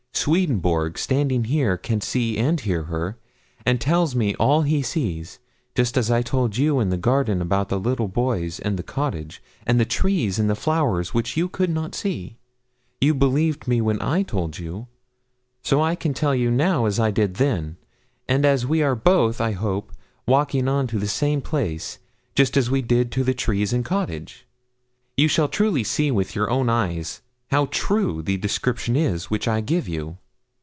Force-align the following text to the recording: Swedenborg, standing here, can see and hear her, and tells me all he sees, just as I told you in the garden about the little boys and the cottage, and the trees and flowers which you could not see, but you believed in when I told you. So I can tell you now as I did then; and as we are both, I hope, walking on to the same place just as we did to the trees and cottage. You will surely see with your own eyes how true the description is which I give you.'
Swedenborg, 0.13 0.99
standing 0.99 1.45
here, 1.45 1.77
can 1.77 1.99
see 1.99 2.37
and 2.37 2.59
hear 2.59 2.83
her, 2.83 3.17
and 3.65 3.81
tells 3.81 4.13
me 4.15 4.35
all 4.35 4.61
he 4.61 4.83
sees, 4.83 5.39
just 5.73 5.97
as 5.97 6.11
I 6.11 6.21
told 6.21 6.57
you 6.57 6.79
in 6.79 6.89
the 6.89 6.97
garden 6.97 7.41
about 7.41 7.69
the 7.69 7.79
little 7.79 8.07
boys 8.07 8.59
and 8.59 8.77
the 8.77 8.83
cottage, 8.83 9.41
and 9.65 9.79
the 9.79 9.85
trees 9.85 10.37
and 10.37 10.55
flowers 10.55 11.11
which 11.11 11.35
you 11.35 11.49
could 11.49 11.71
not 11.71 11.95
see, 11.95 12.37
but 12.99 13.05
you 13.07 13.13
believed 13.15 13.67
in 13.67 13.83
when 13.83 13.99
I 13.99 14.21
told 14.21 14.59
you. 14.59 14.85
So 15.63 15.81
I 15.81 15.95
can 15.95 16.13
tell 16.13 16.35
you 16.35 16.51
now 16.51 16.85
as 16.85 16.99
I 16.99 17.09
did 17.09 17.37
then; 17.37 17.77
and 18.27 18.45
as 18.45 18.63
we 18.63 18.83
are 18.83 18.95
both, 18.95 19.41
I 19.41 19.53
hope, 19.53 19.91
walking 20.27 20.67
on 20.67 20.85
to 20.87 20.99
the 20.99 21.07
same 21.07 21.41
place 21.41 21.97
just 22.35 22.55
as 22.55 22.69
we 22.69 22.83
did 22.83 23.11
to 23.13 23.23
the 23.23 23.33
trees 23.33 23.73
and 23.73 23.83
cottage. 23.83 24.45
You 25.17 25.27
will 25.35 25.49
surely 25.51 25.83
see 25.83 26.11
with 26.11 26.35
your 26.35 26.51
own 26.51 26.69
eyes 26.69 27.23
how 27.51 27.65
true 27.65 28.21
the 28.21 28.37
description 28.37 28.95
is 28.95 29.29
which 29.29 29.45
I 29.45 29.59
give 29.59 29.85
you.' 29.85 30.17